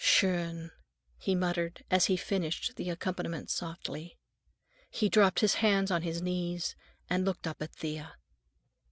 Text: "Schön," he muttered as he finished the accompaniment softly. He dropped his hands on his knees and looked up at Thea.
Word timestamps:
"Schön," 0.03 0.71
he 1.19 1.35
muttered 1.35 1.83
as 1.91 2.05
he 2.07 2.17
finished 2.17 2.75
the 2.75 2.89
accompaniment 2.89 3.51
softly. 3.51 4.17
He 4.89 5.09
dropped 5.09 5.41
his 5.41 5.53
hands 5.61 5.91
on 5.91 6.01
his 6.01 6.23
knees 6.23 6.75
and 7.07 7.23
looked 7.23 7.45
up 7.45 7.61
at 7.61 7.75
Thea. 7.75 8.15